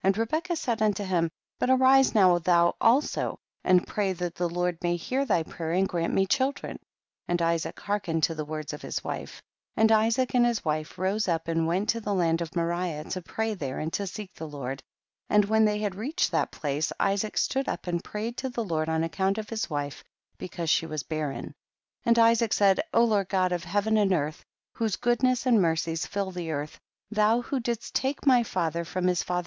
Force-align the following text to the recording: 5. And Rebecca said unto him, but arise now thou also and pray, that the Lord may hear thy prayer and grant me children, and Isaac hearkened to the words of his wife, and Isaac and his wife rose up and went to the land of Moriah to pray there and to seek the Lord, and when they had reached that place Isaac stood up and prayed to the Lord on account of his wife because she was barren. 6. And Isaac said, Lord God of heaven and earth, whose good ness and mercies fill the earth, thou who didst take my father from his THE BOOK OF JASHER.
5. 0.00 0.08
And 0.08 0.16
Rebecca 0.16 0.56
said 0.56 0.80
unto 0.80 1.04
him, 1.04 1.28
but 1.58 1.68
arise 1.68 2.14
now 2.14 2.38
thou 2.38 2.74
also 2.80 3.38
and 3.62 3.86
pray, 3.86 4.14
that 4.14 4.36
the 4.36 4.48
Lord 4.48 4.78
may 4.82 4.96
hear 4.96 5.26
thy 5.26 5.42
prayer 5.42 5.72
and 5.72 5.86
grant 5.86 6.14
me 6.14 6.24
children, 6.26 6.78
and 7.26 7.42
Isaac 7.42 7.78
hearkened 7.78 8.22
to 8.22 8.34
the 8.34 8.46
words 8.46 8.72
of 8.72 8.80
his 8.80 9.04
wife, 9.04 9.42
and 9.76 9.92
Isaac 9.92 10.32
and 10.34 10.46
his 10.46 10.64
wife 10.64 10.96
rose 10.96 11.28
up 11.28 11.48
and 11.48 11.66
went 11.66 11.90
to 11.90 12.00
the 12.00 12.14
land 12.14 12.40
of 12.40 12.56
Moriah 12.56 13.04
to 13.10 13.20
pray 13.20 13.52
there 13.52 13.78
and 13.78 13.92
to 13.92 14.06
seek 14.06 14.32
the 14.32 14.48
Lord, 14.48 14.82
and 15.28 15.44
when 15.44 15.66
they 15.66 15.80
had 15.80 15.94
reached 15.96 16.30
that 16.30 16.50
place 16.50 16.90
Isaac 16.98 17.36
stood 17.36 17.68
up 17.68 17.86
and 17.86 18.02
prayed 18.02 18.38
to 18.38 18.48
the 18.48 18.64
Lord 18.64 18.88
on 18.88 19.04
account 19.04 19.36
of 19.36 19.50
his 19.50 19.68
wife 19.68 20.02
because 20.38 20.70
she 20.70 20.86
was 20.86 21.02
barren. 21.02 21.48
6. 21.48 21.54
And 22.06 22.18
Isaac 22.18 22.54
said, 22.54 22.80
Lord 22.94 23.28
God 23.28 23.52
of 23.52 23.64
heaven 23.64 23.98
and 23.98 24.14
earth, 24.14 24.42
whose 24.76 24.96
good 24.96 25.22
ness 25.22 25.44
and 25.44 25.60
mercies 25.60 26.06
fill 26.06 26.30
the 26.30 26.52
earth, 26.52 26.78
thou 27.10 27.42
who 27.42 27.60
didst 27.60 27.94
take 27.94 28.24
my 28.26 28.42
father 28.42 28.86
from 28.86 29.06
his 29.08 29.18
THE 29.18 29.26
BOOK 29.26 29.30
OF 29.40 29.44
JASHER. 29.44 29.46